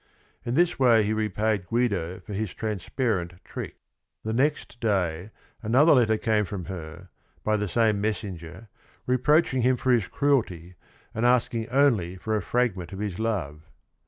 [0.43, 3.75] In this way, he repaid Guido for his transparent trick.
[4.23, 7.09] The next day 6 82 THE RING AND THE BOOK another letter came from her,
[7.43, 8.67] by the same mes senger,
[9.05, 10.73] reproaching him for his cruelty,
[11.13, 13.69] and asking only for a fragment of his love.